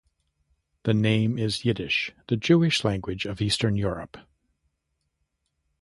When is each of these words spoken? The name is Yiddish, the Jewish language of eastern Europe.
The 0.81 0.95
name 0.95 1.37
is 1.37 1.63
Yiddish, 1.63 2.11
the 2.27 2.35
Jewish 2.35 2.83
language 2.83 3.27
of 3.27 3.39
eastern 3.39 3.75
Europe. 3.75 4.17